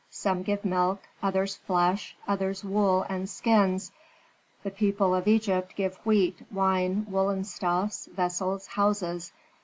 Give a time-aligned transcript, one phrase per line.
[0.09, 3.91] Some give milk, others flesh, others wool and skins.
[4.63, 9.31] The people of Egypt give wheat, wine, woollen stuffs, vessels, houses.